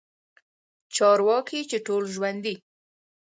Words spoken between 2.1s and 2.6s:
ژوندي